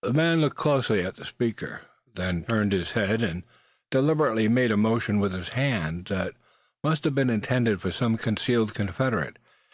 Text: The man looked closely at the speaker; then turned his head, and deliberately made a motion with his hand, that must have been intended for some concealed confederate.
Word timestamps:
The 0.00 0.14
man 0.14 0.40
looked 0.40 0.56
closely 0.56 1.02
at 1.04 1.16
the 1.16 1.26
speaker; 1.26 1.82
then 2.14 2.46
turned 2.46 2.72
his 2.72 2.92
head, 2.92 3.20
and 3.20 3.42
deliberately 3.90 4.48
made 4.48 4.70
a 4.72 4.78
motion 4.78 5.18
with 5.20 5.34
his 5.34 5.50
hand, 5.50 6.06
that 6.06 6.32
must 6.82 7.04
have 7.04 7.14
been 7.14 7.28
intended 7.28 7.82
for 7.82 7.92
some 7.92 8.16
concealed 8.16 8.72
confederate. 8.72 9.36